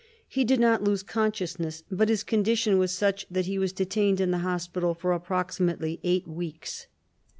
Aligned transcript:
He 0.27 0.43
did 0.43 0.59
not 0.59 0.83
lose 0.83 1.03
consciousness, 1.03 1.83
but 1.91 2.09
his 2.09 2.23
condition 2.23 2.79
was 2.79 2.91
such 2.91 3.27
that 3.29 3.45
he 3.45 3.59
was 3.59 3.71
detained 3.71 4.19
in 4.19 4.31
the 4.31 4.39
hospital 4.39 4.95
for 4.95 5.11
approximately 5.13 5.99
eight 6.03 6.27
weeks. 6.27 6.87